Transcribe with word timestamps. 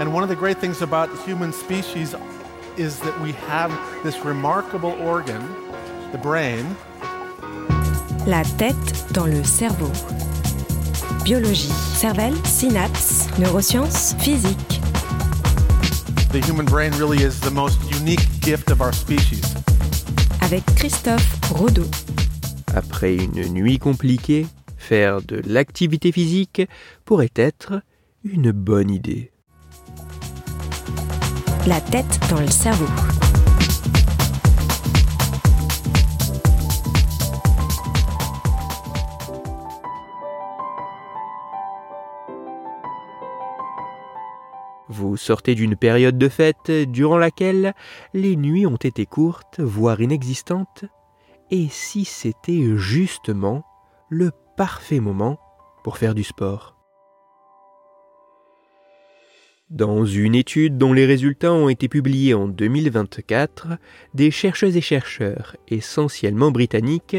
And 0.00 0.12
one 0.12 0.22
of 0.22 0.28
the 0.28 0.36
great 0.36 0.58
things 0.58 0.82
about 0.82 1.10
the 1.10 1.22
human 1.22 1.52
species 1.52 2.14
is 2.76 2.98
that 3.00 3.20
we 3.20 3.32
have 3.48 3.70
this 4.02 4.24
remarkable 4.24 4.92
organ, 5.00 5.42
the 6.10 6.18
brain. 6.18 6.64
La 8.26 8.42
tête 8.58 9.12
dans 9.12 9.26
le 9.26 9.44
cerveau. 9.44 9.90
Biologie, 11.24 11.72
cervelle, 11.94 12.34
synapses, 12.44 13.28
neurosciences, 13.38 14.14
physique. 14.18 14.80
The 16.32 16.40
human 16.40 16.64
brain 16.64 16.92
really 16.98 17.22
is 17.22 17.38
the 17.40 17.50
most 17.50 17.78
unique 17.92 18.26
gift 18.40 18.70
of 18.70 18.80
our 18.80 18.92
species. 18.92 19.54
Avec 20.40 20.64
Christophe 20.74 21.38
Rodeau. 21.52 21.86
Après 22.74 23.14
une 23.14 23.52
nuit 23.52 23.78
compliquée, 23.78 24.46
faire 24.78 25.20
de 25.20 25.42
l'activité 25.46 26.10
physique 26.10 26.62
pourrait 27.04 27.32
être 27.36 27.82
une 28.24 28.50
bonne 28.50 28.90
idée. 28.90 29.30
La 31.68 31.80
tête 31.80 32.18
dans 32.28 32.40
le 32.40 32.48
cerveau. 32.48 32.86
Vous 44.88 45.16
sortez 45.16 45.54
d'une 45.54 45.76
période 45.76 46.18
de 46.18 46.28
fête 46.28 46.70
durant 46.70 47.16
laquelle 47.16 47.74
les 48.12 48.34
nuits 48.34 48.66
ont 48.66 48.74
été 48.74 49.06
courtes, 49.06 49.60
voire 49.60 50.00
inexistantes, 50.00 50.84
et 51.52 51.68
si 51.70 52.04
c'était 52.04 52.76
justement 52.76 53.64
le 54.08 54.32
parfait 54.56 54.98
moment 54.98 55.38
pour 55.84 55.96
faire 55.96 56.16
du 56.16 56.24
sport? 56.24 56.71
Dans 59.72 60.04
une 60.04 60.34
étude 60.34 60.76
dont 60.76 60.92
les 60.92 61.06
résultats 61.06 61.54
ont 61.54 61.70
été 61.70 61.88
publiés 61.88 62.34
en 62.34 62.46
2024, 62.46 63.68
des 64.12 64.30
chercheuses 64.30 64.76
et 64.76 64.82
chercheurs, 64.82 65.56
essentiellement 65.66 66.50
britanniques, 66.50 67.16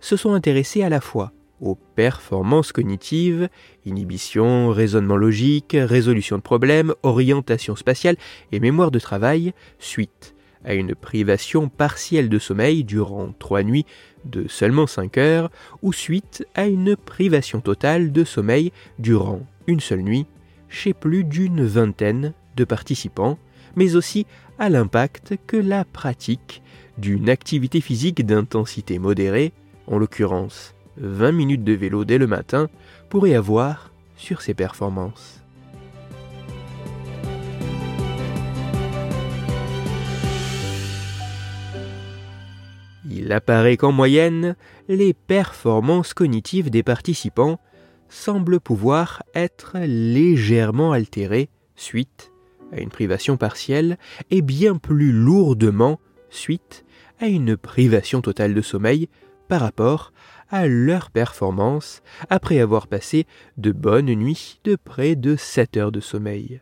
se 0.00 0.16
sont 0.16 0.32
intéressés 0.32 0.84
à 0.84 0.88
la 0.88 1.00
fois 1.00 1.32
aux 1.60 1.74
performances 1.74 2.70
cognitives, 2.70 3.48
inhibition, 3.86 4.68
raisonnement 4.68 5.16
logique, 5.16 5.76
résolution 5.76 6.36
de 6.36 6.42
problèmes, 6.42 6.94
orientation 7.02 7.74
spatiale 7.74 8.18
et 8.52 8.60
mémoire 8.60 8.92
de 8.92 9.00
travail, 9.00 9.52
suite 9.80 10.36
à 10.64 10.74
une 10.74 10.94
privation 10.94 11.68
partielle 11.68 12.28
de 12.28 12.38
sommeil 12.38 12.84
durant 12.84 13.34
trois 13.40 13.64
nuits 13.64 13.86
de 14.24 14.46
seulement 14.46 14.86
5 14.86 15.18
heures, 15.18 15.50
ou 15.82 15.92
suite 15.92 16.46
à 16.54 16.68
une 16.68 16.94
privation 16.94 17.60
totale 17.60 18.12
de 18.12 18.22
sommeil 18.22 18.70
durant 19.00 19.40
une 19.66 19.80
seule 19.80 20.02
nuit 20.02 20.26
chez 20.68 20.94
plus 20.94 21.24
d'une 21.24 21.64
vingtaine 21.64 22.32
de 22.56 22.64
participants, 22.64 23.38
mais 23.76 23.94
aussi 23.96 24.26
à 24.58 24.68
l'impact 24.68 25.34
que 25.46 25.56
la 25.56 25.84
pratique 25.84 26.62
d'une 26.98 27.28
activité 27.28 27.80
physique 27.80 28.24
d'intensité 28.24 28.98
modérée, 28.98 29.52
en 29.86 29.98
l'occurrence 29.98 30.74
20 30.96 31.32
minutes 31.32 31.64
de 31.64 31.72
vélo 31.72 32.04
dès 32.04 32.18
le 32.18 32.26
matin, 32.26 32.68
pourrait 33.10 33.34
avoir 33.34 33.90
sur 34.16 34.40
ses 34.40 34.54
performances. 34.54 35.42
Il 43.10 43.32
apparaît 43.32 43.76
qu'en 43.76 43.92
moyenne, 43.92 44.56
les 44.88 45.14
performances 45.14 46.14
cognitives 46.14 46.70
des 46.70 46.82
participants 46.82 47.58
semblent 48.08 48.60
pouvoir 48.60 49.22
être 49.34 49.76
légèrement 49.78 50.92
altérées 50.92 51.48
suite 51.74 52.32
à 52.72 52.80
une 52.80 52.90
privation 52.90 53.36
partielle 53.36 53.98
et 54.30 54.42
bien 54.42 54.76
plus 54.76 55.12
lourdement 55.12 56.00
suite 56.30 56.84
à 57.20 57.26
une 57.26 57.56
privation 57.56 58.20
totale 58.20 58.54
de 58.54 58.60
sommeil 58.60 59.08
par 59.48 59.60
rapport 59.60 60.12
à 60.50 60.66
leur 60.66 61.10
performance 61.10 62.02
après 62.30 62.60
avoir 62.60 62.86
passé 62.86 63.26
de 63.56 63.72
bonnes 63.72 64.12
nuits 64.14 64.60
de 64.64 64.76
près 64.76 65.16
de 65.16 65.36
7 65.36 65.76
heures 65.76 65.92
de 65.92 66.00
sommeil. 66.00 66.60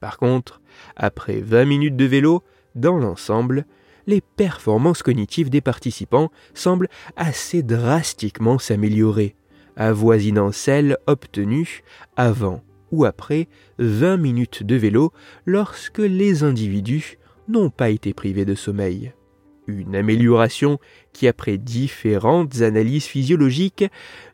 Par 0.00 0.18
contre, 0.18 0.60
après 0.96 1.40
20 1.40 1.64
minutes 1.64 1.96
de 1.96 2.04
vélo, 2.04 2.42
dans 2.74 2.98
l'ensemble, 2.98 3.64
les 4.06 4.20
performances 4.20 5.02
cognitives 5.02 5.50
des 5.50 5.60
participants 5.60 6.30
semblent 6.52 6.88
assez 7.16 7.62
drastiquement 7.62 8.58
s'améliorer, 8.58 9.34
avoisinant 9.76 10.52
celles 10.52 10.96
obtenues 11.06 11.82
avant 12.16 12.62
ou 12.90 13.04
après 13.04 13.48
20 13.78 14.16
minutes 14.16 14.62
de 14.62 14.76
vélo 14.76 15.12
lorsque 15.46 15.98
les 15.98 16.44
individus 16.44 17.18
n'ont 17.48 17.70
pas 17.70 17.90
été 17.90 18.14
privés 18.14 18.44
de 18.44 18.54
sommeil. 18.54 19.12
Une 19.66 19.96
amélioration 19.96 20.78
qui, 21.12 21.26
après 21.26 21.56
différentes 21.56 22.60
analyses 22.60 23.06
physiologiques, 23.06 23.86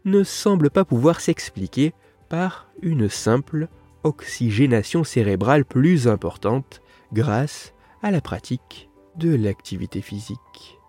ne 0.04 0.24
semble 0.24 0.70
pas 0.70 0.84
pouvoir 0.84 1.20
s'expliquer 1.20 1.92
par 2.28 2.68
une 2.82 3.08
simple 3.08 3.68
oxygénation 4.02 5.04
cérébrale 5.04 5.64
plus 5.64 6.08
importante 6.08 6.82
grâce 7.12 7.74
à 8.02 8.10
la 8.10 8.20
pratique 8.20 8.88
de 9.16 9.34
l'activité 9.34 10.00
physique. 10.00 10.79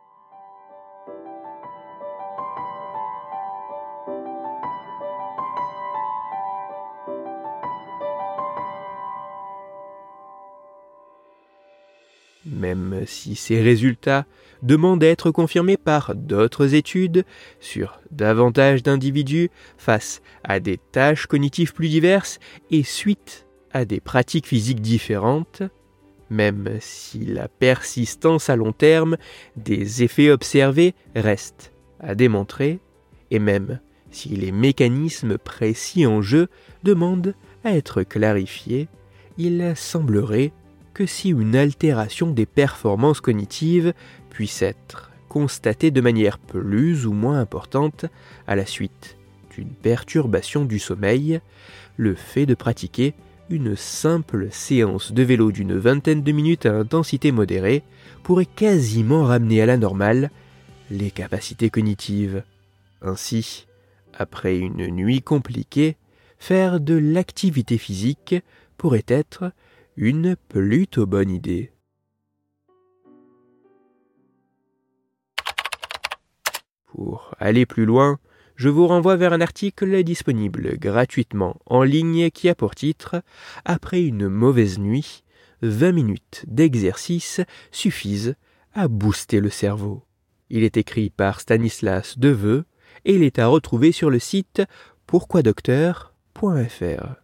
Même 12.46 13.03
si 13.06 13.35
ces 13.35 13.62
résultats 13.62 14.25
demandent 14.63 15.03
à 15.03 15.07
être 15.07 15.31
confirmés 15.31 15.78
par 15.78 16.16
d'autres 16.16 16.74
études 16.74 17.24
sur 17.59 18.00
davantage 18.12 18.84
d'individus 18.84 19.50
face 19.78 20.22
à 20.44 20.59
des 20.59 20.78
tâches 20.78 21.28
cognitives 21.28 21.74
plus 21.74 21.90
diverses 21.90 22.40
et 22.69 22.84
suite 22.84 23.47
à 23.72 23.85
des 23.85 24.00
pratiques 24.00 24.47
physiques 24.47 24.81
différentes, 24.81 25.63
même 26.30 26.78
si 26.80 27.25
la 27.25 27.47
persistance 27.47 28.50
à 28.50 28.56
long 28.56 28.72
terme 28.72 29.18
des 29.56 30.03
effets 30.03 30.31
observés 30.31 30.96
reste 31.16 31.74
à 32.00 32.16
démontrer, 32.16 32.80
et 33.30 33.40
même 33.40 33.80
si 34.09 34.30
les 34.30 34.51
mécanismes 34.51 35.38
précis 35.38 36.06
en 36.06 36.22
jeu 36.22 36.47
demandent 36.84 37.35
à 37.63 37.75
être 37.75 38.03
clarifiés, 38.03 38.88
il 39.38 39.74
semblerait 39.75 40.51
que 40.94 41.06
si 41.06 41.29
une 41.29 41.56
altération 41.56 42.31
des 42.31 42.46
performances 42.46 43.22
cognitives 43.22 43.94
puisse 44.29 44.62
être 44.62 45.12
constatée 45.29 45.91
de 45.91 46.02
manière 46.02 46.38
plus 46.38 47.06
ou 47.06 47.13
moins 47.13 47.40
importante 47.40 48.06
à 48.47 48.56
la 48.56 48.66
suite 48.66 49.18
d'une 49.56 49.69
perturbation 49.69 50.66
du 50.66 50.80
sommeil, 50.80 51.41
le 51.97 52.16
fait 52.16 52.46
de 52.46 52.56
pratiquer 52.56 53.13
une 53.50 53.75
simple 53.75 54.47
séance 54.51 55.12
de 55.12 55.24
vélo 55.24 55.51
d'une 55.51 55.78
vingtaine 55.78 56.24
de 56.24 56.31
minutes 56.31 56.66
à 56.66 56.74
intensité 56.74 57.31
modérée 57.31 57.84
pourrait 58.24 58.46
quasiment 58.46 59.24
ramener 59.24 59.62
à 59.62 59.66
la 59.66 59.78
normale 59.78 60.31
les 60.90 61.12
capacités 61.12 61.69
cognitives. 61.69 62.44
Ainsi, 63.01 63.68
après 64.18 64.57
une 64.57 64.88
nuit 64.88 65.22
compliquée, 65.22 65.97
faire 66.40 66.80
de 66.80 66.96
l'activité 66.96 67.78
physique 67.78 68.35
pourrait 68.78 69.06
être 69.07 69.51
une 69.97 70.35
plutôt 70.47 71.06
bonne 71.06 71.29
idée. 71.29 71.72
Pour 76.85 77.35
aller 77.40 77.66
plus 77.66 77.85
loin, 77.85 78.19
je 78.56 78.69
vous 78.69 78.88
renvoie 78.88 79.16
vers 79.16 79.34
un 79.34 79.41
article 79.41 80.03
disponible 80.03 80.78
gratuitement 80.78 81.57
en 81.66 81.84
ligne 81.84 82.30
qui 82.31 82.50
a 82.50 82.56
pour 82.56 82.75
titre 82.75 83.24
Après 83.65 84.04
une 84.04 84.27
mauvaise 84.27 84.80
nuit, 84.80 85.24
20 85.62 85.92
minutes 85.92 86.45
d'exercice 86.48 87.42
suffisent 87.71 88.36
à 88.74 88.88
booster 88.88 89.39
le 89.39 89.50
cerveau. 89.50 90.04
Il 90.50 90.63
est 90.63 90.77
écrit 90.77 91.10
par 91.10 91.39
Stanislas 91.39 92.18
Deveux 92.18 92.65
et 93.06 93.15
il 93.15 93.24
est 93.24 93.39
à 93.39 93.48
retrouver 93.48 93.92
sur 93.92 94.10
le 94.10 94.19
site 94.19 94.62
pourquoidocteur.fr. 95.07 97.20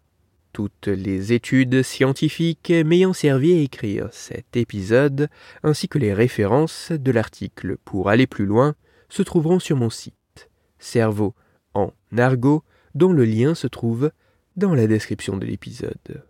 Toutes 0.57 0.87
les 0.87 1.33
études 1.33 1.83
scientifiques 1.83 2.73
m'ayant 2.83 3.13
servi 3.13 3.53
à 3.53 3.61
écrire 3.61 4.07
cet 4.11 4.57
épisode, 4.57 5.29
ainsi 5.61 5.87
que 5.87 5.99
les 5.99 6.15
références 6.15 6.91
de 6.91 7.11
l'article 7.11 7.77
pour 7.85 8.09
aller 8.09 8.25
plus 8.25 8.47
loin, 8.47 8.73
se 9.07 9.21
trouveront 9.21 9.59
sur 9.59 9.77
mon 9.77 9.91
site 9.91 10.49
cerveau 10.79 11.35
en 11.75 11.93
argot, 12.17 12.63
dont 12.95 13.13
le 13.13 13.23
lien 13.23 13.53
se 13.53 13.67
trouve 13.67 14.09
dans 14.55 14.73
la 14.73 14.87
description 14.87 15.37
de 15.37 15.45
l'épisode. 15.45 16.23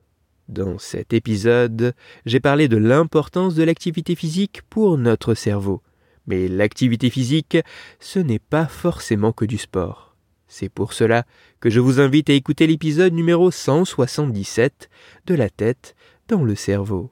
Dans 0.50 0.78
cet 0.78 1.14
épisode, 1.14 1.94
j'ai 2.26 2.42
parlé 2.42 2.68
de 2.68 2.76
l'importance 2.76 3.56
de 3.56 3.64
l'activité 3.64 4.14
physique 4.14 4.62
pour 4.70 4.98
notre 4.98 5.36
cerveau. 5.36 5.82
Mais 6.26 6.50
l'activité 6.50 7.10
physique, 7.10 7.60
ce 8.02 8.20
n'est 8.20 8.40
pas 8.40 8.66
forcément 8.66 9.32
que 9.32 9.46
du 9.46 9.58
sport. 9.58 10.07
C'est 10.48 10.70
pour 10.70 10.94
cela 10.94 11.26
que 11.60 11.70
je 11.70 11.80
vous 11.80 12.00
invite 12.00 12.30
à 12.30 12.34
écouter 12.34 12.68
l'épisode 12.68 13.14
numéro 13.14 13.52
177 13.52 14.90
de 15.26 15.36
La 15.36 15.50
tête 15.50 15.96
dans 16.30 16.44
le 16.44 16.56
cerveau. 16.56 17.12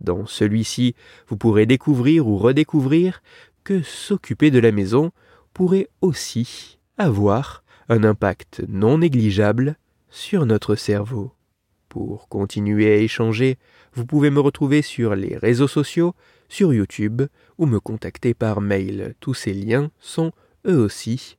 Dans 0.00 0.26
celui-ci, 0.26 0.94
vous 1.28 1.38
pourrez 1.38 1.64
découvrir 1.64 2.26
ou 2.26 2.36
redécouvrir 2.36 3.22
que 3.64 3.82
s'occuper 3.82 4.50
de 4.50 4.58
la 4.58 4.70
maison 4.70 5.12
pourrait 5.54 5.88
aussi 6.02 6.78
avoir 6.98 7.64
un 7.88 8.04
impact 8.04 8.62
non 8.68 8.98
négligeable 8.98 9.76
sur 10.10 10.44
notre 10.44 10.74
cerveau. 10.74 11.32
Pour 11.88 12.28
continuer 12.28 12.92
à 12.92 12.96
échanger, 12.96 13.56
vous 13.94 14.04
pouvez 14.04 14.30
me 14.30 14.40
retrouver 14.40 14.82
sur 14.82 15.14
les 15.14 15.36
réseaux 15.36 15.68
sociaux, 15.68 16.14
sur 16.48 16.74
YouTube 16.74 17.22
ou 17.56 17.66
me 17.66 17.80
contacter 17.80 18.34
par 18.34 18.60
mail. 18.60 19.14
Tous 19.20 19.34
ces 19.34 19.54
liens 19.54 19.90
sont 20.00 20.32
eux 20.66 20.78
aussi 20.78 21.38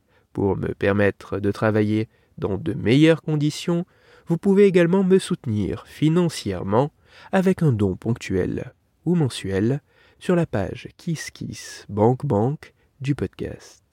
Pour 0.33 0.57
me 0.57 0.73
permettre 0.73 1.39
de 1.39 1.51
travailler 1.51 2.07
dans 2.37 2.57
de 2.57 2.73
meilleures 2.73 3.21
conditions, 3.21 3.85
vous 4.27 4.37
pouvez 4.37 4.65
également 4.65 5.03
me 5.03 5.19
soutenir 5.19 5.85
financièrement 5.87 6.91
avec 7.31 7.61
un 7.63 7.71
don 7.71 7.95
ponctuel 7.95 8.73
ou 9.05 9.15
mensuel 9.15 9.81
sur 10.19 10.35
la 10.35 10.45
page 10.45 10.87
Kiss 10.97 11.85
Bank 11.89 12.25
Bank 12.25 12.73
du 13.01 13.15
podcast. 13.15 13.83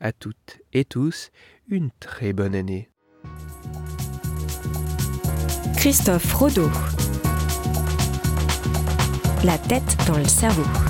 À 0.00 0.12
toutes 0.12 0.60
et 0.72 0.84
tous, 0.84 1.30
une 1.68 1.90
très 2.00 2.32
bonne 2.32 2.54
année. 2.54 2.88
Christophe 5.76 6.32
Rodeau. 6.32 6.70
La 9.44 9.58
tête 9.58 9.96
dans 10.06 10.18
le 10.18 10.24
cerveau. 10.24 10.87